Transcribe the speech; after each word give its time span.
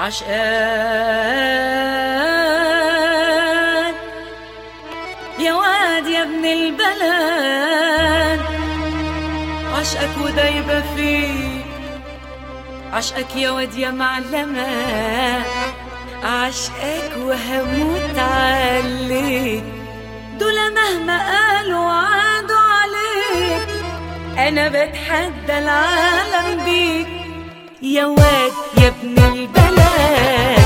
عشقان. 0.00 0.34
يا 5.38 5.52
واد 5.52 6.06
يا 6.06 6.22
ابن 6.22 6.44
البلد 6.44 8.40
عشقك 9.78 10.10
ودايبة 10.24 10.82
فيك. 10.96 11.64
عشقك 12.92 13.36
يا 13.36 13.50
واد 13.50 13.74
يا 13.74 13.90
معلمة 13.90 14.66
عشقك 16.24 17.12
وهموت 17.18 18.18
عليك 18.18 19.64
دول 20.38 20.74
مهما 20.74 21.18
قالوا 21.18 21.90
عادوا 21.90 22.58
عليك. 22.58 23.68
أنا 24.38 24.68
بتحدى 24.68 25.58
العالم 25.58 26.64
بيك. 26.64 27.19
يا 27.82 28.04
واد 28.04 28.52
يا 28.78 28.88
ابن 28.88 29.18
البلد 29.18 30.59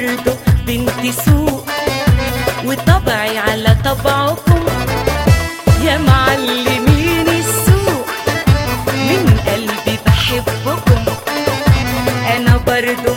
برضو 0.00 0.32
بنت 0.66 1.14
سوق 1.24 1.66
وطبعي 2.64 3.38
على 3.38 3.76
طبعكم. 3.84 4.60
يا 5.84 5.98
معلمين 5.98 7.28
السوق 7.28 8.06
من 8.96 9.40
قلبي 9.46 9.98
بحبكم. 10.06 11.04
أنا 12.36 12.56
برضه 12.56 13.09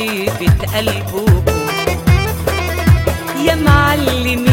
حبيبة 0.00 0.76
قلبكم 0.76 1.24
يا 3.46 3.54
معلمي 3.54 4.49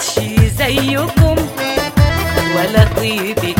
شي 0.00 0.48
زيكم 0.58 1.36
ولا 2.56 2.84
طيبك. 2.96 3.59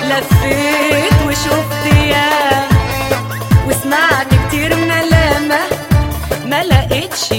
لفيت 0.02 1.12
وشفت 1.26 1.86
يامه 1.86 2.68
وسمعت 3.68 4.26
كتير 4.48 4.76
ملامه 4.76 5.60
ما 6.46 6.62
لقيتش 6.64 7.32